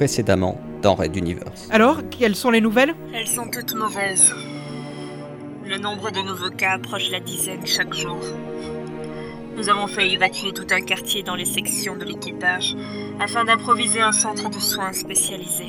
précédemment 0.00 0.58
dans 0.80 0.94
Red 0.94 1.14
Universe. 1.14 1.68
Alors, 1.70 2.00
quelles 2.08 2.34
sont 2.34 2.50
les 2.50 2.62
nouvelles? 2.62 2.94
Elles 3.12 3.26
sont 3.26 3.50
toutes 3.50 3.74
mauvaises. 3.74 4.34
Le 5.66 5.76
nombre 5.76 6.10
de 6.10 6.20
nouveaux 6.20 6.48
cas 6.48 6.76
approche 6.76 7.10
la 7.10 7.20
dizaine 7.20 7.66
chaque 7.66 7.92
jour. 7.92 8.16
Nous 9.58 9.68
avons 9.68 9.86
fait 9.86 10.10
évacuer 10.10 10.52
tout 10.54 10.66
un 10.70 10.80
quartier 10.80 11.22
dans 11.22 11.34
les 11.34 11.44
sections 11.44 11.98
de 11.98 12.06
l'équipage 12.06 12.76
afin 13.20 13.44
d'improviser 13.44 14.00
un 14.00 14.12
centre 14.12 14.48
de 14.48 14.58
soins 14.58 14.94
spécialisé. 14.94 15.66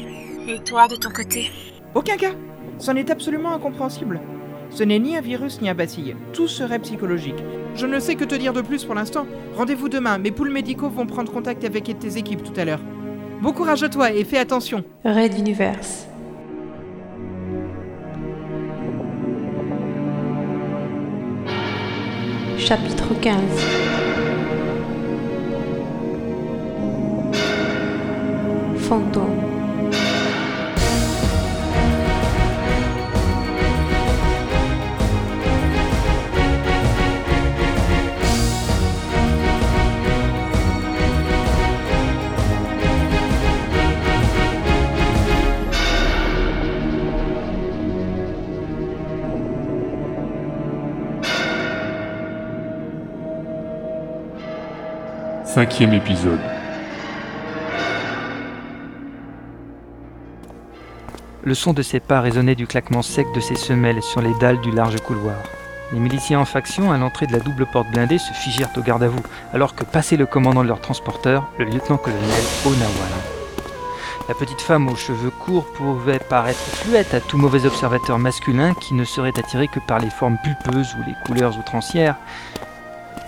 Et 0.47 0.59
toi, 0.59 0.87
de 0.87 0.95
ton 0.95 1.09
côté? 1.09 1.51
Aucun 1.93 2.15
cas. 2.15 2.31
C'en 2.77 2.95
est 2.95 3.09
absolument 3.09 3.51
incompréhensible. 3.51 4.21
Ce 4.69 4.83
n'est 4.83 4.99
ni 4.99 5.17
un 5.17 5.21
virus 5.21 5.61
ni 5.61 5.67
un 5.67 5.75
bacille. 5.75 6.15
Tout 6.31 6.47
serait 6.47 6.79
psychologique. 6.79 7.43
Je 7.75 7.85
ne 7.85 7.99
sais 7.99 8.15
que 8.15 8.23
te 8.23 8.35
dire 8.35 8.53
de 8.53 8.61
plus 8.61 8.85
pour 8.85 8.95
l'instant. 8.95 9.27
Rendez-vous 9.57 9.89
demain. 9.89 10.19
Mes 10.19 10.31
poules 10.31 10.51
médicaux 10.51 10.89
vont 10.89 11.05
prendre 11.05 11.33
contact 11.33 11.65
avec 11.65 11.99
tes 11.99 12.17
équipes 12.17 12.43
tout 12.43 12.57
à 12.57 12.63
l'heure. 12.63 12.79
Bon 13.41 13.53
courage 13.53 13.81
à 13.81 13.89
toi 13.89 14.11
et 14.11 14.23
fais 14.23 14.37
attention. 14.37 14.83
Red 15.03 15.35
Universe. 15.35 16.05
Chapitre 22.59 23.19
15 23.19 23.41
Fantôme 28.77 29.50
Cinquième 55.53 55.91
épisode. 55.91 56.39
Le 61.43 61.53
son 61.53 61.73
de 61.73 61.81
ses 61.81 61.99
pas 61.99 62.21
résonnait 62.21 62.55
du 62.55 62.67
claquement 62.67 63.01
sec 63.01 63.27
de 63.35 63.41
ses 63.41 63.55
semelles 63.55 64.01
sur 64.01 64.21
les 64.21 64.33
dalles 64.35 64.61
du 64.61 64.71
large 64.71 64.95
couloir. 65.01 65.35
Les 65.91 65.99
miliciens 65.99 66.39
en 66.39 66.45
faction, 66.45 66.93
à 66.93 66.97
l'entrée 66.97 67.27
de 67.27 67.33
la 67.33 67.39
double 67.39 67.65
porte 67.65 67.91
blindée, 67.91 68.17
se 68.17 68.31
figèrent 68.31 68.69
au 68.77 68.81
garde 68.81 69.03
à 69.03 69.09
vous, 69.09 69.23
alors 69.51 69.75
que 69.75 69.83
passait 69.83 70.15
le 70.15 70.25
commandant 70.25 70.63
de 70.63 70.69
leur 70.69 70.79
transporteur, 70.79 71.51
le 71.59 71.65
lieutenant-colonel 71.65 72.43
Onawan. 72.65 73.11
La 74.29 74.35
petite 74.35 74.61
femme 74.61 74.87
aux 74.87 74.95
cheveux 74.95 75.31
courts 75.31 75.65
pouvait 75.73 76.19
paraître 76.19 76.61
fluette 76.61 77.13
à 77.13 77.19
tout 77.19 77.37
mauvais 77.37 77.65
observateur 77.65 78.19
masculin 78.19 78.73
qui 78.73 78.93
ne 78.93 79.03
serait 79.03 79.37
attiré 79.37 79.67
que 79.67 79.81
par 79.85 79.99
les 79.99 80.11
formes 80.11 80.37
pulpeuses 80.41 80.95
ou 80.95 81.03
les 81.05 81.15
couleurs 81.25 81.59
outrancières, 81.59 82.15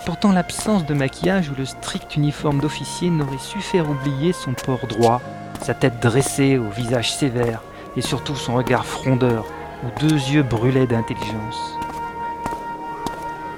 Pourtant, 0.04 0.32
l'absence 0.32 0.84
de 0.84 0.92
maquillage 0.92 1.48
ou 1.48 1.54
le 1.56 1.64
strict 1.64 2.16
uniforme 2.16 2.60
d'officier 2.60 3.08
n'aurait 3.08 3.38
su 3.38 3.60
faire 3.60 3.88
oublier 3.88 4.34
son 4.34 4.52
port 4.52 4.86
droit, 4.86 5.22
sa 5.62 5.72
tête 5.72 5.98
dressée 6.00 6.58
au 6.58 6.68
visage 6.68 7.14
sévère 7.14 7.62
et 7.96 8.02
surtout 8.02 8.36
son 8.36 8.54
regard 8.54 8.84
frondeur 8.84 9.46
où 9.82 10.00
deux 10.00 10.14
yeux 10.14 10.42
brûlaient 10.42 10.86
d'intelligence. 10.86 11.78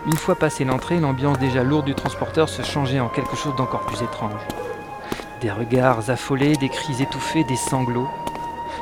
Une 0.06 0.16
fois 0.16 0.36
passé 0.36 0.64
l'entrée, 0.64 1.00
l'ambiance 1.00 1.40
déjà 1.40 1.64
lourde 1.64 1.86
du 1.86 1.96
transporteur 1.96 2.48
se 2.48 2.62
changeait 2.62 3.00
en 3.00 3.08
quelque 3.08 3.34
chose 3.34 3.56
d'encore 3.56 3.84
plus 3.86 4.02
étrange. 4.02 4.40
Des 5.40 5.50
regards 5.50 6.10
affolés, 6.10 6.54
des 6.54 6.68
cris 6.68 7.02
étouffés, 7.02 7.42
des 7.42 7.56
sanglots. 7.56 8.08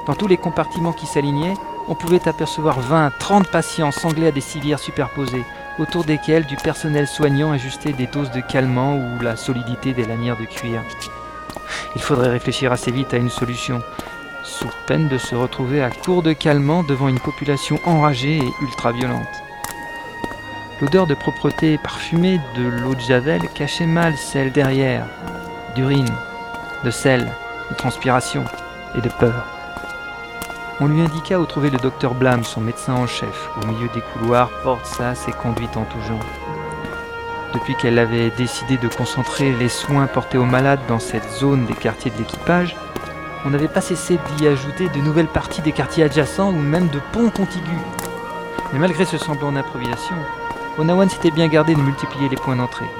Dans 0.07 0.15
tous 0.15 0.27
les 0.27 0.37
compartiments 0.37 0.93
qui 0.93 1.07
s'alignaient, 1.07 1.55
on 1.89 1.95
pouvait 1.95 2.29
apercevoir 2.29 2.79
20, 2.81 3.11
30 3.19 3.49
patients 3.49 3.91
sanglés 3.91 4.27
à 4.27 4.33
des 4.33 4.43
civières 4.43 4.79
superposées, 4.79 5.45
autour 5.79 6.05
desquels 6.05 6.45
du 6.45 6.57
personnel 6.57 7.07
soignant 7.07 7.53
ajustait 7.53 7.93
des 7.93 8.07
doses 8.07 8.31
de 8.31 8.41
calmant 8.41 8.97
ou 8.97 9.21
la 9.21 9.37
solidité 9.37 9.93
des 9.93 10.05
lanières 10.05 10.37
de 10.37 10.45
cuir. 10.45 10.83
Il 11.97 12.03
faudrait 12.03 12.31
réfléchir 12.31 12.73
assez 12.73 12.91
vite 12.91 13.15
à 13.15 13.19
une 13.19 13.31
solution, 13.31 13.83
sous 14.43 14.69
peine 14.87 15.09
de 15.09 15.19
se 15.19 15.35
retrouver 15.35 15.83
à 15.83 15.91
court 15.91 16.23
de 16.23 16.33
calmant 16.33 16.83
devant 16.83 17.09
une 17.09 17.21
population 17.21 17.79
enragée 17.85 18.39
et 18.39 18.53
ultra 18.63 18.93
violente. 18.93 19.27
L'odeur 20.81 21.07
de 21.07 21.15
propreté 21.15 21.79
parfumée 21.79 22.41
de 22.57 22.65
l'eau 22.65 22.95
de 22.95 23.01
javel 23.01 23.41
cachait 23.55 23.87
mal 23.87 24.17
celle 24.17 24.53
derrière, 24.53 25.07
d'urine, 25.75 26.13
de 26.85 26.91
sel, 26.91 27.27
de 27.71 27.77
transpiration 27.77 28.45
et 28.97 29.01
de 29.01 29.09
peur. 29.09 29.54
On 30.81 30.89
lui 30.89 31.01
indiqua 31.01 31.39
où 31.39 31.47
trouver 31.47 31.71
le 31.71 31.79
docteur 31.79 32.15
Blam, 32.15 32.43
son 32.43 32.61
médecin 32.61 32.95
en 32.95 33.07
chef, 33.07 33.49
au 33.63 33.67
milieu 33.67 33.89
des 33.95 34.01
couloirs, 34.01 34.51
porte 34.65 34.85
sas 34.87 35.29
et 35.29 35.33
conduite 35.33 35.77
en 35.77 35.85
tout 35.85 36.01
genre. 36.01 36.19
Depuis 37.53 37.77
qu'elle 37.77 38.01
avait 38.01 38.31
décidé 38.31 38.77
de 38.77 38.89
concentrer 38.89 39.53
les 39.53 39.69
soins 39.69 40.09
portés 40.09 40.37
aux 40.37 40.45
malades 40.45 40.81
dans 40.89 40.99
cette 40.99 41.31
zone 41.31 41.65
des 41.67 41.75
quartiers 41.75 42.11
de 42.11 42.19
l'équipage, 42.19 42.75
on 43.45 43.51
n'avait 43.51 43.69
pas 43.69 43.81
cessé 43.81 44.19
d'y 44.37 44.49
ajouter 44.49 44.89
de 44.89 44.99
nouvelles 44.99 45.29
parties 45.29 45.63
des 45.63 45.71
quartiers 45.71 46.03
adjacents 46.03 46.51
ou 46.51 46.59
même 46.59 46.89
de 46.89 46.99
ponts 47.13 47.31
contigus. 47.31 47.71
Mais 48.73 48.81
malgré 48.81 49.05
ce 49.05 49.17
semblant 49.17 49.53
d'improvisation, 49.53 50.17
Onawan 50.77 51.09
s'était 51.09 51.31
bien 51.31 51.47
gardé 51.47 51.77
de 51.77 51.81
multiplier 51.81 52.29
les 52.29 52.37
points 52.37 52.57
d'entrée. 52.57 52.91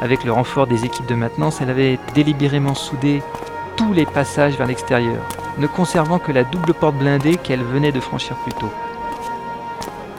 Avec 0.00 0.24
le 0.24 0.32
renfort 0.32 0.66
des 0.66 0.86
équipes 0.86 1.06
de 1.06 1.14
maintenance, 1.14 1.60
elle 1.60 1.68
avait 1.68 1.98
délibérément 2.14 2.74
soudé 2.74 3.22
tous 3.76 3.92
les 3.92 4.06
passages 4.06 4.56
vers 4.56 4.66
l'extérieur, 4.66 5.20
ne 5.58 5.66
conservant 5.66 6.18
que 6.18 6.32
la 6.32 6.44
double 6.44 6.74
porte 6.74 6.96
blindée 6.96 7.36
qu'elle 7.36 7.62
venait 7.62 7.92
de 7.92 8.00
franchir 8.00 8.36
plus 8.36 8.52
tôt. 8.52 8.70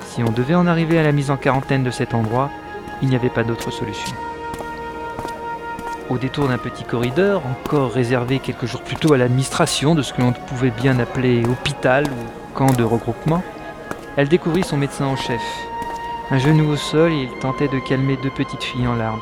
Si 0.07 0.23
on 0.23 0.31
devait 0.31 0.55
en 0.55 0.67
arriver 0.67 0.99
à 0.99 1.03
la 1.03 1.11
mise 1.11 1.31
en 1.31 1.37
quarantaine 1.37 1.83
de 1.83 1.91
cet 1.91 2.13
endroit, 2.13 2.49
il 3.01 3.09
n'y 3.09 3.15
avait 3.15 3.29
pas 3.29 3.43
d'autre 3.43 3.71
solution. 3.71 4.15
Au 6.09 6.17
détour 6.17 6.47
d'un 6.47 6.57
petit 6.57 6.83
corridor, 6.83 7.43
encore 7.45 7.91
réservé 7.91 8.39
quelques 8.39 8.65
jours 8.65 8.81
plus 8.81 8.95
tôt 8.95 9.13
à 9.13 9.17
l'administration 9.17 9.93
de 9.93 10.01
ce 10.01 10.11
que 10.11 10.21
l'on 10.21 10.33
pouvait 10.33 10.71
bien 10.71 10.99
appeler 10.99 11.45
hôpital 11.45 12.05
ou 12.05 12.57
camp 12.57 12.73
de 12.73 12.83
regroupement, 12.83 13.43
elle 14.17 14.27
découvrit 14.27 14.63
son 14.63 14.75
médecin 14.75 15.05
en 15.05 15.15
chef. 15.15 15.41
Un 16.31 16.39
genou 16.39 16.71
au 16.71 16.75
sol, 16.75 17.13
il 17.13 17.29
tentait 17.39 17.67
de 17.67 17.79
calmer 17.79 18.17
deux 18.21 18.31
petites 18.31 18.63
filles 18.63 18.87
en 18.87 18.95
larmes. 18.95 19.21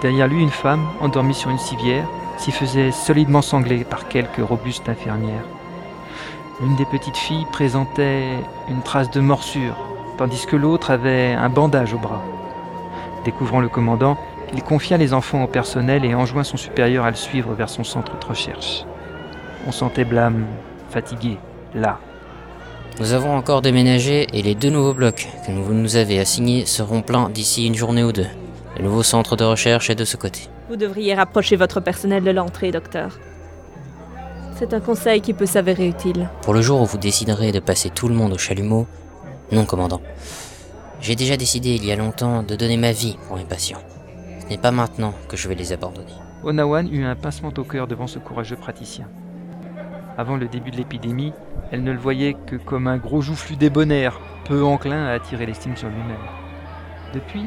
Derrière 0.00 0.28
lui, 0.28 0.40
une 0.40 0.50
femme, 0.50 0.86
endormie 1.00 1.34
sur 1.34 1.50
une 1.50 1.58
civière, 1.58 2.06
s'y 2.38 2.52
faisait 2.52 2.90
solidement 2.90 3.42
sangler 3.42 3.84
par 3.84 4.08
quelques 4.08 4.46
robustes 4.46 4.88
infirmières. 4.88 5.44
L'une 6.60 6.76
des 6.76 6.84
petites 6.84 7.16
filles 7.16 7.46
présentait 7.50 8.24
une 8.68 8.82
trace 8.82 9.10
de 9.10 9.20
morsure, 9.20 9.76
tandis 10.18 10.46
que 10.46 10.56
l'autre 10.56 10.90
avait 10.90 11.32
un 11.32 11.48
bandage 11.48 11.94
au 11.94 11.98
bras. 11.98 12.22
Découvrant 13.24 13.60
le 13.60 13.68
commandant, 13.68 14.16
il 14.52 14.62
confia 14.62 14.96
les 14.96 15.14
enfants 15.14 15.44
au 15.44 15.46
personnel 15.46 16.04
et 16.04 16.14
enjoint 16.14 16.44
son 16.44 16.56
supérieur 16.56 17.04
à 17.04 17.10
le 17.10 17.16
suivre 17.16 17.54
vers 17.54 17.70
son 17.70 17.84
centre 17.84 18.18
de 18.18 18.26
recherche. 18.26 18.84
On 19.66 19.72
sentait 19.72 20.04
Blâme 20.04 20.46
fatigué, 20.90 21.38
là. 21.74 21.98
Nous 23.00 23.14
avons 23.14 23.34
encore 23.34 23.62
déménagé 23.62 24.26
et 24.32 24.42
les 24.42 24.54
deux 24.54 24.70
nouveaux 24.70 24.92
blocs 24.92 25.28
que 25.46 25.52
vous 25.52 25.72
nous 25.72 25.96
avez 25.96 26.18
assignés 26.18 26.66
seront 26.66 27.00
pleins 27.00 27.30
d'ici 27.30 27.66
une 27.66 27.74
journée 27.74 28.04
ou 28.04 28.12
deux. 28.12 28.26
Le 28.76 28.84
nouveau 28.84 29.02
centre 29.02 29.36
de 29.36 29.44
recherche 29.44 29.88
est 29.88 29.94
de 29.94 30.04
ce 30.04 30.16
côté. 30.16 30.51
Vous 30.72 30.78
devriez 30.78 31.12
rapprocher 31.12 31.56
votre 31.56 31.80
personnel 31.80 32.24
de 32.24 32.30
l'entrée, 32.30 32.70
docteur. 32.70 33.18
C'est 34.56 34.72
un 34.72 34.80
conseil 34.80 35.20
qui 35.20 35.34
peut 35.34 35.44
s'avérer 35.44 35.86
utile. 35.86 36.30
Pour 36.40 36.54
le 36.54 36.62
jour 36.62 36.80
où 36.80 36.86
vous 36.86 36.96
déciderez 36.96 37.52
de 37.52 37.60
passer 37.60 37.90
tout 37.90 38.08
le 38.08 38.14
monde 38.14 38.32
au 38.32 38.38
chalumeau, 38.38 38.86
non, 39.50 39.66
commandant. 39.66 40.00
J'ai 41.02 41.14
déjà 41.14 41.36
décidé 41.36 41.74
il 41.74 41.84
y 41.84 41.92
a 41.92 41.96
longtemps 41.96 42.42
de 42.42 42.56
donner 42.56 42.78
ma 42.78 42.92
vie 42.92 43.18
pour 43.28 43.36
mes 43.36 43.44
patients. 43.44 43.82
Ce 44.40 44.46
n'est 44.46 44.56
pas 44.56 44.70
maintenant 44.70 45.12
que 45.28 45.36
je 45.36 45.46
vais 45.46 45.54
les 45.54 45.74
abandonner. 45.74 46.14
Onawan 46.42 46.88
eut 46.90 47.04
un 47.04 47.16
pincement 47.16 47.52
au 47.54 47.64
cœur 47.64 47.86
devant 47.86 48.06
ce 48.06 48.18
courageux 48.18 48.56
praticien. 48.56 49.10
Avant 50.16 50.38
le 50.38 50.48
début 50.48 50.70
de 50.70 50.78
l'épidémie, 50.78 51.34
elle 51.70 51.84
ne 51.84 51.92
le 51.92 51.98
voyait 51.98 52.34
que 52.46 52.56
comme 52.56 52.86
un 52.86 52.96
gros 52.96 53.20
joufflu 53.20 53.56
débonnaire, 53.56 54.22
peu 54.46 54.64
enclin 54.64 55.04
à 55.04 55.12
attirer 55.12 55.44
l'estime 55.44 55.76
sur 55.76 55.90
lui-même. 55.90 56.16
Depuis, 57.12 57.44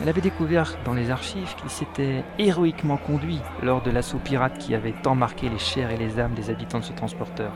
elle 0.00 0.08
avait 0.08 0.20
découvert 0.20 0.76
dans 0.84 0.94
les 0.94 1.10
archives 1.10 1.54
qu'il 1.56 1.70
s'était 1.70 2.24
héroïquement 2.38 2.96
conduit 2.96 3.40
lors 3.62 3.82
de 3.82 3.90
l'assaut 3.90 4.18
pirate 4.18 4.58
qui 4.58 4.74
avait 4.74 4.94
tant 5.02 5.14
marqué 5.14 5.48
les 5.48 5.58
chairs 5.58 5.90
et 5.90 5.96
les 5.96 6.20
âmes 6.20 6.34
des 6.34 6.50
habitants 6.50 6.78
de 6.78 6.84
ce 6.84 6.92
transporteur, 6.92 7.52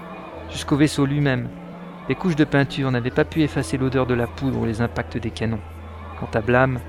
jusqu'au 0.51 0.77
vaisseau 0.77 1.07
lui-même. 1.07 1.49
Les 2.09 2.17
couches 2.17 2.37
de 2.37 2.45
peinture 2.45 2.91
n'avaient 2.91 3.11
pas 3.11 3.25
pu 3.25 3.43
effacer 3.43 3.79
l'odeur 3.79 4.07
de 4.07 4.15
la 4.15 4.27
poudre 4.27 4.59
ou 4.59 4.65
les 4.65 4.81
impacts 4.81 5.19
des 5.19 5.31
canons. 5.31 5.61
Quant 6.19 6.31
à 6.35 6.41
Blam, 6.41 6.81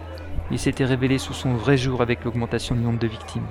il 0.50 0.58
s'était 0.58 0.86
révélé 0.86 1.20
sous 1.20 1.34
son 1.34 1.54
vrai 1.54 1.78
jour 1.78 2.02
avec 2.02 2.24
l'augmentation 2.26 2.74
du 2.74 2.82
nombre 2.82 3.00
de 3.00 3.08
victimes. 3.08 3.46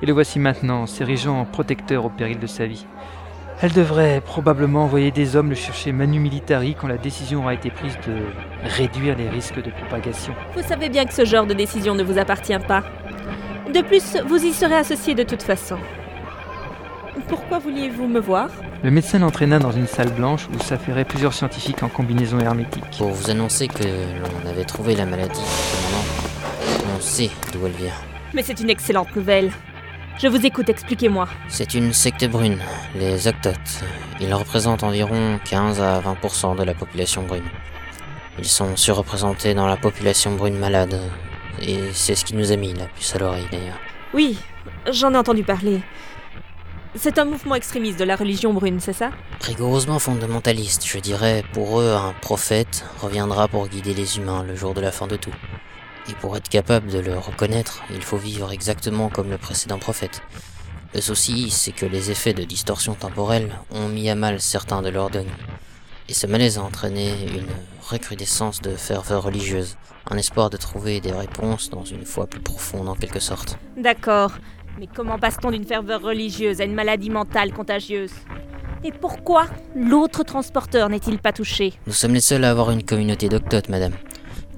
Et 0.00 0.06
le 0.06 0.12
voici 0.12 0.38
maintenant, 0.38 0.86
s'érigeant 0.86 1.40
en 1.40 1.44
protecteur 1.44 2.04
au 2.04 2.10
péril 2.10 2.38
de 2.38 2.46
sa 2.46 2.66
vie. 2.66 2.86
Elle 3.62 3.72
devrait 3.72 4.20
probablement 4.20 4.82
envoyer 4.82 5.12
des 5.12 5.36
hommes 5.36 5.50
le 5.50 5.54
chercher 5.54 5.92
Manu 5.92 6.18
Militari 6.18 6.74
quand 6.74 6.88
la 6.88 6.98
décision 6.98 7.42
aura 7.42 7.54
été 7.54 7.70
prise 7.70 7.96
de 8.08 8.16
réduire 8.64 9.16
les 9.16 9.28
risques 9.28 9.62
de 9.62 9.70
propagation. 9.70 10.34
Vous 10.56 10.64
savez 10.64 10.88
bien 10.88 11.04
que 11.04 11.14
ce 11.14 11.24
genre 11.24 11.46
de 11.46 11.54
décision 11.54 11.94
ne 11.94 12.02
vous 12.02 12.18
appartient 12.18 12.58
pas. 12.66 12.82
De 13.72 13.80
plus, 13.80 14.16
vous 14.26 14.44
y 14.44 14.52
serez 14.52 14.74
associé 14.74 15.14
de 15.14 15.22
toute 15.22 15.44
façon. 15.44 15.76
Pourquoi 17.28 17.60
vouliez-vous 17.60 18.08
me 18.08 18.18
voir? 18.18 18.48
Le 18.82 18.90
médecin 18.90 19.20
l'entraîna 19.20 19.60
dans 19.60 19.70
une 19.70 19.86
salle 19.86 20.10
blanche 20.10 20.48
où 20.52 20.60
s'affairaient 20.60 21.04
plusieurs 21.04 21.32
scientifiques 21.32 21.84
en 21.84 21.88
combinaison 21.88 22.40
hermétique. 22.40 22.98
Pour 22.98 23.10
vous 23.10 23.30
annoncer 23.30 23.68
que 23.68 23.84
l'on 23.84 24.50
avait 24.50 24.64
trouvé 24.64 24.96
la 24.96 25.06
maladie, 25.06 25.40
on 26.96 27.00
sait 27.00 27.30
d'où 27.52 27.64
elle 27.64 27.72
vient. 27.72 27.92
Mais 28.34 28.42
c'est 28.42 28.58
une 28.58 28.70
excellente 28.70 29.14
nouvelle. 29.14 29.52
Je 30.18 30.28
vous 30.28 30.46
écoute, 30.46 30.68
expliquez-moi. 30.68 31.26
C'est 31.48 31.74
une 31.74 31.92
secte 31.92 32.24
brune, 32.28 32.58
les 32.94 33.26
Octotes. 33.26 33.82
Ils 34.20 34.32
représentent 34.32 34.84
environ 34.84 35.40
15 35.44 35.80
à 35.80 36.00
20% 36.00 36.56
de 36.56 36.62
la 36.62 36.74
population 36.74 37.22
brune. 37.22 37.48
Ils 38.38 38.44
sont 38.44 38.76
surreprésentés 38.76 39.54
dans 39.54 39.66
la 39.66 39.76
population 39.76 40.34
brune 40.34 40.58
malade. 40.58 41.00
Et 41.60 41.78
c'est 41.92 42.14
ce 42.14 42.24
qui 42.24 42.34
nous 42.34 42.52
a 42.52 42.56
mis 42.56 42.72
la 42.72 42.86
puce 42.86 43.14
à 43.16 43.18
l'oreille 43.18 43.48
d'ailleurs. 43.50 43.78
Oui, 44.14 44.38
j'en 44.90 45.12
ai 45.14 45.16
entendu 45.16 45.42
parler. 45.42 45.80
C'est 46.94 47.18
un 47.18 47.24
mouvement 47.24 47.54
extrémiste 47.54 47.98
de 47.98 48.04
la 48.04 48.16
religion 48.16 48.52
brune, 48.52 48.78
c'est 48.78 48.92
ça? 48.92 49.10
Rigoureusement 49.40 49.98
fondamentaliste, 49.98 50.86
je 50.86 50.98
dirais. 50.98 51.42
Pour 51.52 51.80
eux, 51.80 51.90
un 51.90 52.12
prophète 52.20 52.84
reviendra 53.00 53.48
pour 53.48 53.66
guider 53.66 53.94
les 53.94 54.18
humains 54.18 54.44
le 54.44 54.54
jour 54.54 54.74
de 54.74 54.82
la 54.82 54.92
fin 54.92 55.06
de 55.06 55.16
tout. 55.16 55.34
Et 56.08 56.14
pour 56.14 56.36
être 56.36 56.48
capable 56.48 56.88
de 56.88 56.98
le 56.98 57.16
reconnaître, 57.16 57.82
il 57.90 58.02
faut 58.02 58.16
vivre 58.16 58.50
exactement 58.52 59.08
comme 59.08 59.30
le 59.30 59.38
précédent 59.38 59.78
prophète. 59.78 60.20
Le 60.94 61.00
souci, 61.00 61.50
c'est 61.50 61.72
que 61.72 61.86
les 61.86 62.10
effets 62.10 62.34
de 62.34 62.44
distorsion 62.44 62.94
temporelle 62.94 63.50
ont 63.70 63.88
mis 63.88 64.10
à 64.10 64.14
mal 64.14 64.40
certains 64.40 64.82
de 64.82 64.90
leurs 64.90 65.10
dogmes. 65.10 65.30
Et 66.08 66.12
ce 66.12 66.26
malaise 66.26 66.58
a 66.58 66.62
entraîné 66.62 67.12
une 67.34 67.46
recrudescence 67.88 68.60
de 68.60 68.74
ferveur 68.76 69.22
religieuse, 69.22 69.76
un 70.10 70.18
espoir 70.18 70.50
de 70.50 70.56
trouver 70.56 71.00
des 71.00 71.12
réponses 71.12 71.70
dans 71.70 71.84
une 71.84 72.04
foi 72.04 72.26
plus 72.26 72.40
profonde 72.40 72.88
en 72.88 72.94
quelque 72.94 73.20
sorte. 73.20 73.56
D'accord. 73.76 74.32
Mais 74.78 74.88
comment 74.94 75.18
passe-t-on 75.18 75.50
d'une 75.50 75.64
ferveur 75.64 76.02
religieuse 76.02 76.60
à 76.60 76.64
une 76.64 76.74
maladie 76.74 77.10
mentale 77.10 77.52
contagieuse? 77.52 78.12
Et 78.84 78.90
pourquoi 78.90 79.46
l'autre 79.76 80.24
transporteur 80.24 80.88
n'est-il 80.88 81.18
pas 81.18 81.32
touché? 81.32 81.72
Nous 81.86 81.92
sommes 81.92 82.14
les 82.14 82.20
seuls 82.20 82.44
à 82.44 82.50
avoir 82.50 82.70
une 82.72 82.82
communauté 82.82 83.28
d'octotes, 83.28 83.68
madame. 83.68 83.92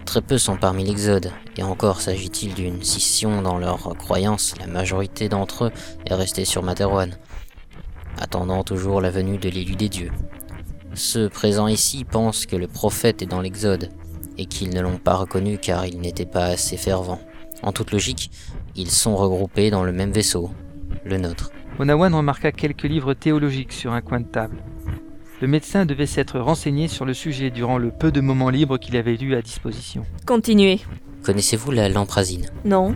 Très 0.05 0.21
peu 0.21 0.39
sont 0.39 0.57
parmi 0.57 0.85
l'Exode, 0.85 1.33
et 1.57 1.63
encore 1.63 2.01
s'agit-il 2.01 2.55
d'une 2.55 2.83
scission 2.83 3.43
dans 3.43 3.59
leurs 3.59 3.97
croyances, 3.97 4.55
la 4.61 4.67
majorité 4.67 5.29
d'entre 5.29 5.65
eux 5.65 5.73
est 6.07 6.15
restée 6.15 6.45
sur 6.45 6.63
Materwan, 6.63 7.17
attendant 8.21 8.63
toujours 8.63 9.01
la 9.01 9.11
venue 9.11 9.39
de 9.39 9.49
l'élu 9.49 9.77
des 9.77 9.89
dieux. 9.89 10.13
Ceux 10.95 11.29
présents 11.29 11.67
ici 11.67 12.05
pensent 12.05 12.47
que 12.47 12.55
le 12.55 12.69
prophète 12.69 13.23
est 13.23 13.27
dans 13.27 13.41
l'Exode, 13.41 13.91
et 14.39 14.47
qu'ils 14.47 14.75
ne 14.75 14.81
l'ont 14.81 14.99
pas 14.99 15.15
reconnu 15.15 15.59
car 15.59 15.87
il 15.87 16.01
n'était 16.01 16.27
pas 16.27 16.47
assez 16.47 16.77
fervent. 16.77 17.21
En 17.63 17.73
toute 17.73 17.93
logique, 17.93 18.31
ils 18.77 18.91
sont 18.91 19.17
regroupés 19.17 19.71
dans 19.71 19.85
le 19.85 19.93
même 19.93 20.13
vaisseau, 20.13 20.51
le 21.05 21.19
nôtre. 21.19 21.51
Onawan 21.79 22.15
remarqua 22.15 22.53
quelques 22.53 22.85
livres 22.85 23.15
théologiques 23.15 23.73
sur 23.73 23.93
un 23.93 24.01
coin 24.01 24.21
de 24.21 24.27
table. 24.27 24.63
Le 25.41 25.49
médecin 25.49 25.85
devait 25.85 26.07
s'être 26.07 26.39
renseigné 26.39 26.87
sur 26.87 27.05
le 27.05 27.13
sujet 27.13 27.51
durant 27.51 27.77
le 27.77 27.91
peu 27.91 28.13
de 28.13 28.21
moments 28.21 28.51
libres 28.51 28.79
qu'il 28.79 28.97
avait 28.97 29.17
eu 29.17 29.35
à 29.35 29.43
disposition. 29.43 30.05
Continuez. 30.27 30.81
Connaissez-vous 31.25 31.73
la 31.73 31.89
lamprazine? 31.89 32.47
Non. 32.65 32.95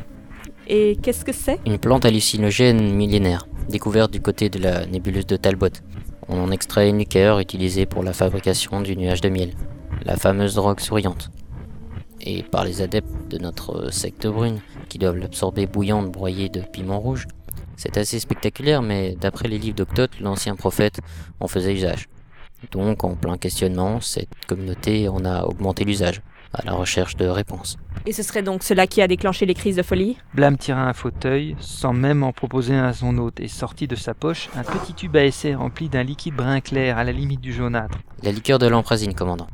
Et 0.68 0.96
qu'est-ce 1.02 1.24
que 1.24 1.32
c'est? 1.32 1.58
Une 1.66 1.78
plante 1.78 2.04
hallucinogène 2.04 2.94
millénaire, 2.94 3.48
découverte 3.68 4.12
du 4.12 4.20
côté 4.20 4.50
de 4.50 4.60
la 4.60 4.86
nébuleuse 4.86 5.26
de 5.26 5.36
Talbot. 5.36 5.68
On 6.28 6.40
en 6.40 6.50
extrait 6.52 6.88
une 6.88 6.98
liqueur 6.98 7.40
utilisée 7.40 7.86
pour 7.86 8.02
la 8.02 8.12
fabrication 8.12 8.80
du 8.82 8.96
nuage 8.96 9.20
de 9.20 9.30
miel, 9.30 9.54
la 10.04 10.16
fameuse 10.16 10.54
drogue 10.54 10.80
souriante. 10.80 11.30
Et 12.20 12.42
par 12.42 12.64
les 12.64 12.82
adeptes 12.82 13.30
de 13.30 13.38
notre 13.38 13.92
secte 13.92 14.26
brune, 14.26 14.60
qui 14.88 14.98
doivent 14.98 15.16
l'absorber 15.16 15.66
bouillante 15.66 16.12
broyée 16.12 16.48
de 16.48 16.60
piment 16.60 17.00
rouge. 17.00 17.26
C'est 17.76 17.96
assez 17.96 18.20
spectaculaire, 18.20 18.82
mais 18.82 19.16
d'après 19.20 19.48
les 19.48 19.58
livres 19.58 19.76
d'Octote, 19.76 20.20
l'ancien 20.20 20.54
prophète 20.54 21.00
en 21.40 21.48
faisait 21.48 21.74
usage. 21.74 22.08
Donc, 22.72 23.04
en 23.04 23.14
plein 23.14 23.38
questionnement, 23.38 24.00
cette 24.00 24.28
communauté 24.46 25.08
en 25.08 25.24
a 25.24 25.44
augmenté 25.44 25.84
l'usage, 25.84 26.22
à 26.52 26.64
la 26.64 26.72
recherche 26.72 27.16
de 27.16 27.26
réponses. 27.26 27.78
Et 28.06 28.12
ce 28.12 28.22
serait 28.22 28.42
donc 28.42 28.62
cela 28.62 28.86
qui 28.86 29.02
a 29.02 29.08
déclenché 29.08 29.46
les 29.46 29.54
crises 29.54 29.76
de 29.76 29.82
folie? 29.82 30.16
Blam 30.34 30.56
tira 30.56 30.82
un 30.82 30.92
fauteuil, 30.92 31.56
sans 31.60 31.92
même 31.92 32.22
en 32.22 32.32
proposer 32.32 32.74
un 32.74 32.84
à 32.84 32.92
son 32.92 33.16
hôte, 33.18 33.40
et 33.40 33.48
sortit 33.48 33.86
de 33.86 33.96
sa 33.96 34.14
poche 34.14 34.48
un 34.56 34.62
petit 34.62 34.94
tube 34.94 35.16
à 35.16 35.24
essai 35.24 35.54
rempli 35.54 35.88
d'un 35.88 36.02
liquide 36.02 36.34
brun 36.34 36.60
clair 36.60 36.98
à 36.98 37.04
la 37.04 37.12
limite 37.12 37.40
du 37.40 37.52
jaunâtre. 37.52 37.98
La 38.22 38.32
liqueur 38.32 38.58
de 38.58 38.66
l'emprazine, 38.66 39.14
commandant. 39.14 39.46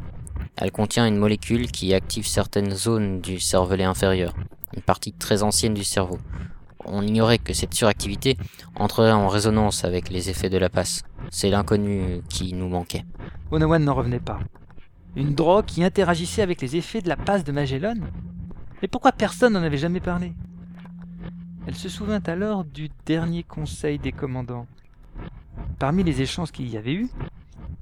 Elle 0.56 0.70
contient 0.70 1.06
une 1.06 1.16
molécule 1.16 1.70
qui 1.70 1.94
active 1.94 2.26
certaines 2.26 2.74
zones 2.74 3.20
du 3.20 3.40
cervelet 3.40 3.84
inférieur, 3.84 4.34
une 4.74 4.82
partie 4.82 5.12
très 5.12 5.42
ancienne 5.42 5.74
du 5.74 5.84
cerveau. 5.84 6.18
On 6.86 7.02
ignorait 7.02 7.38
que 7.38 7.52
cette 7.52 7.74
suractivité 7.74 8.36
entrerait 8.76 9.12
en 9.12 9.28
résonance 9.28 9.84
avec 9.84 10.10
les 10.10 10.30
effets 10.30 10.50
de 10.50 10.58
la 10.58 10.68
passe. 10.68 11.02
C'est 11.30 11.50
l'inconnu 11.50 12.20
qui 12.28 12.52
nous 12.52 12.68
manquait. 12.68 13.04
Onawan 13.50 13.82
n'en 13.82 13.94
revenait 13.94 14.20
pas. 14.20 14.40
Une 15.16 15.34
drogue 15.34 15.64
qui 15.64 15.84
interagissait 15.84 16.42
avec 16.42 16.60
les 16.60 16.76
effets 16.76 17.00
de 17.00 17.08
la 17.08 17.16
passe 17.16 17.44
de 17.44 17.52
Magellan 17.52 17.94
Mais 18.82 18.88
pourquoi 18.88 19.12
personne 19.12 19.52
n'en 19.52 19.62
avait 19.62 19.78
jamais 19.78 20.00
parlé? 20.00 20.32
Elle 21.66 21.76
se 21.76 21.88
souvint 21.88 22.22
alors 22.26 22.64
du 22.64 22.90
dernier 23.06 23.42
conseil 23.42 23.98
des 23.98 24.12
commandants. 24.12 24.66
Parmi 25.78 26.02
les 26.02 26.20
échanges 26.20 26.52
qu'il 26.52 26.68
y 26.68 26.76
avait 26.76 26.92
eu, 26.92 27.08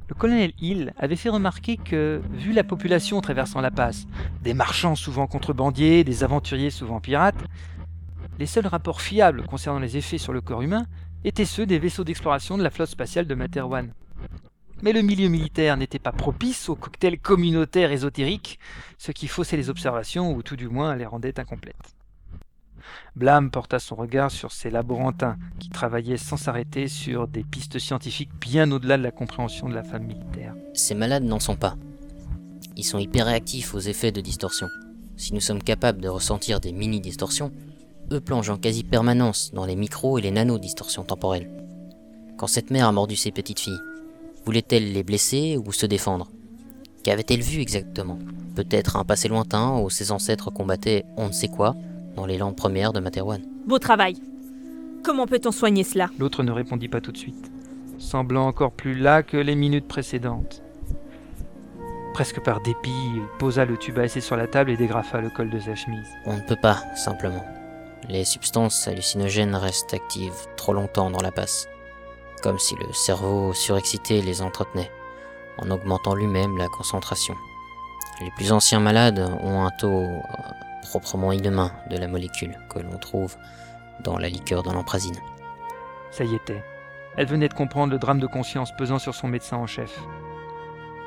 le 0.09 0.15
colonel 0.15 0.53
Hill 0.61 0.93
avait 0.99 1.17
fait 1.17 1.31
remarquer 1.31 1.79
que, 1.79 2.21
vu 2.33 2.53
la 2.53 2.65
population 2.65 3.21
traversant 3.21 3.61
la 3.61 3.71
passe, 3.71 4.07
des 4.43 4.55
marchands 4.55 4.95
souvent 4.95 5.27
contrebandiers, 5.27 6.05
des 6.05 6.23
aventuriers 6.23 6.71
souvent 6.71 7.01
pirates, 7.01 7.43
les 8.39 8.47
seuls 8.47 8.67
rapports 8.67 9.01
fiables 9.01 9.45
concernant 9.45 9.79
les 9.79 9.97
effets 9.97 10.19
sur 10.19 10.33
le 10.33 10.41
corps 10.41 10.63
humain 10.63 10.87
étaient 11.25 11.45
ceux 11.45 11.67
des 11.67 11.79
vaisseaux 11.79 12.05
d'exploration 12.05 12.59
de 12.59 12.63
la 12.63 12.71
flotte 12.71 12.91
spatiale 12.91 13.27
de 13.27 13.35
Materwan. 13.35 13.93
Mais 14.83 14.93
le 14.93 15.03
milieu 15.03 15.29
militaire 15.29 15.77
n'était 15.77 16.01
pas 16.01 16.11
propice 16.11 16.69
aux 16.69 16.75
cocktails 16.75 17.21
communautaires 17.21 17.93
ésotériques, 17.93 18.59
ce 18.99 19.13
qui 19.13 19.29
faussait 19.29 19.57
les 19.57 19.71
observations 19.71 20.35
ou 20.35 20.43
tout 20.43 20.57
du 20.57 20.69
moins 20.69 20.97
les 20.97 21.07
rendait 21.07 21.39
incomplètes. 21.39 21.95
Blam 23.15 23.51
porta 23.51 23.79
son 23.79 23.95
regard 23.95 24.31
sur 24.31 24.51
ces 24.51 24.71
laborantins 24.71 25.37
qui 25.61 25.69
travaillaient 25.69 26.17
sans 26.17 26.37
s'arrêter 26.37 26.89
sur 26.89 27.29
des 27.29 27.45
pistes 27.45 27.79
scientifiques 27.79 28.33
bien 28.41 28.71
au-delà 28.73 28.97
de 28.97 29.03
la 29.03 29.13
compréhension 29.13 29.69
de 29.69 29.75
la 29.75 29.85
femme 29.85 30.05
militaire. 30.05 30.55
Ces 30.75 30.95
malades 30.95 31.23
n'en 31.23 31.39
sont 31.39 31.57
pas. 31.57 31.77
Ils 32.77 32.85
sont 32.85 32.99
hyper 32.99 33.27
réactifs 33.27 33.75
aux 33.75 33.79
effets 33.81 34.13
de 34.13 34.21
distorsion. 34.21 34.67
Si 35.17 35.35
nous 35.35 35.41
sommes 35.41 35.63
capables 35.63 36.01
de 36.01 36.09
ressentir 36.09 36.59
des 36.59 36.73
mini-distorsions, 36.73 37.53
eux 38.11 38.21
plongent 38.21 38.51
en 38.51 38.57
quasi-permanence 38.57 39.53
dans 39.55 39.65
les 39.65 39.77
micros 39.77 40.19
et 40.19 40.23
les 40.23 40.31
nano-distorsions 40.31 41.05
temporelles. 41.05 41.51
Quand 42.37 42.47
cette 42.47 42.71
mère 42.71 42.89
a 42.89 42.93
mordu 42.93 43.17
ses 43.17 43.31
petites 43.31 43.61
filles, 43.61 43.81
voulait-elle 44.45 44.93
les 44.93 45.03
blesser 45.03 45.57
ou 45.57 45.73
se 45.73 45.87
défendre? 45.87 46.29
Qu'avait-elle 47.05 47.43
vu 47.43 47.61
exactement? 47.61 48.19
Peut-être 48.55 48.97
un 48.97 49.05
passé 49.05 49.29
lointain 49.29 49.79
où 49.79 49.91
ses 49.91 50.13
ancêtres 50.13 50.51
combattaient 50.51 51.05
on 51.17 51.29
ne 51.29 51.33
sait 51.33 51.49
quoi 51.49 51.75
dans 52.17 52.27
les 52.27 52.39
langues 52.39 52.57
premières 52.57 52.93
de 52.93 53.01
Materwan. 53.01 53.43
Beau 53.67 53.79
travail. 53.79 54.17
Comment 55.03 55.27
peut-on 55.27 55.53
soigner 55.53 55.85
cela? 55.85 56.11
L'autre 56.19 56.43
ne 56.43 56.53
répondit 56.53 56.89
pas 56.89 57.01
tout 57.01 57.13
de 57.13 57.19
suite, 57.19 57.51
semblant 57.99 58.47
encore 58.47 58.73
plus 58.73 58.95
là 58.95 59.23
que 59.23 59.37
les 59.37 59.55
minutes 59.55 59.89
précédentes. 59.89 60.63
Presque 62.15 62.41
par 62.43 62.61
dépit, 62.61 62.91
il 62.91 63.23
posa 63.39 63.65
le 63.65 63.77
tube 63.79 63.99
à 63.99 64.05
essai 64.05 64.21
sur 64.21 64.37
la 64.37 64.47
table 64.47 64.71
et 64.71 64.77
dégrafa 64.77 65.21
le 65.21 65.31
col 65.31 65.49
de 65.49 65.59
sa 65.59 65.75
chemise. 65.75 66.09
On 66.27 66.37
ne 66.37 66.43
peut 66.43 66.57
pas, 66.61 66.83
simplement. 66.95 67.43
Les 68.09 68.25
substances 68.25 68.89
hallucinogènes 68.89 69.55
restent 69.55 69.95
actives 69.95 70.47
trop 70.57 70.73
longtemps 70.73 71.11
dans 71.11 71.21
la 71.21 71.31
passe, 71.31 71.69
comme 72.43 72.59
si 72.59 72.75
le 72.75 72.93
cerveau 72.93 73.53
surexcité 73.53 74.21
les 74.23 74.43
entretenait, 74.43 74.91
en 75.59 75.71
augmentant 75.71 76.15
lui-même 76.15 76.59
la 76.59 76.69
concentration. 76.69 77.37
Les 78.21 78.31
plus 78.33 78.51
anciens 78.51 78.81
malades 78.81 79.21
ont 79.43 79.65
un 79.65 79.71
taux 79.71 80.03
euh, 80.03 80.21
proprement 80.83 81.33
inhumain 81.33 81.71
de 81.91 81.97
la 81.97 82.09
molécule 82.09 82.59
que 82.69 82.81
l'on 82.81 82.99
trouve 82.99 83.37
dans 84.03 84.19
la 84.19 84.29
liqueur 84.29 84.65
de 84.65 84.71
l'emprazine. 84.71 85.19
Ça 86.11 86.25
y 86.25 86.35
était. 86.35 86.63
Elle 87.17 87.27
venait 87.27 87.49
de 87.49 87.55
comprendre 87.55 87.93
le 87.93 87.99
drame 87.99 88.21
de 88.21 88.27
conscience 88.27 88.73
pesant 88.77 88.99
sur 88.99 89.15
son 89.15 89.29
médecin 89.29 89.59
en 89.59 89.67
chef. 89.67 90.01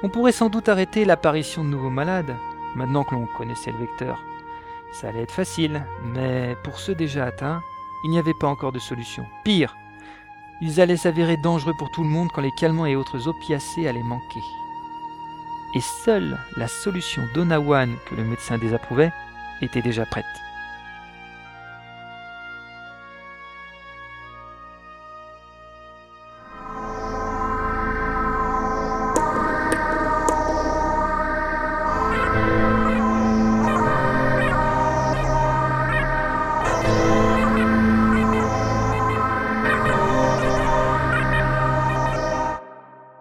On 0.01 0.09
pourrait 0.09 0.31
sans 0.31 0.49
doute 0.49 0.69
arrêter 0.69 1.03
l'apparition 1.03 1.63
de 1.63 1.69
nouveaux 1.69 1.89
malades, 1.89 2.35
maintenant 2.75 3.03
que 3.03 3.15
l'on 3.15 3.27
connaissait 3.37 3.71
le 3.71 3.79
vecteur. 3.79 4.19
Ça 4.99 5.09
allait 5.09 5.23
être 5.23 5.31
facile, 5.31 5.85
mais 6.03 6.55
pour 6.63 6.79
ceux 6.79 6.95
déjà 6.95 7.25
atteints, 7.25 7.61
il 8.05 8.11
n'y 8.11 8.19
avait 8.19 8.33
pas 8.33 8.47
encore 8.47 8.71
de 8.71 8.79
solution. 8.79 9.25
Pire, 9.43 9.75
ils 10.61 10.79
allaient 10.79 10.95
s'avérer 10.95 11.35
dangereux 11.35 11.73
pour 11.77 11.91
tout 11.91 12.03
le 12.03 12.09
monde 12.09 12.29
quand 12.33 12.41
les 12.41 12.53
calmants 12.57 12.85
et 12.85 12.95
autres 12.95 13.27
opiacés 13.27 13.89
allaient 13.89 14.03
manquer. 14.03 14.39
Et 15.75 15.81
seule 15.81 16.37
la 16.55 16.69
solution 16.69 17.23
d'Onawan 17.33 17.93
que 18.05 18.15
le 18.15 18.23
médecin 18.23 18.57
désapprouvait 18.57 19.11
était 19.61 19.81
déjà 19.81 20.05
prête. 20.05 20.44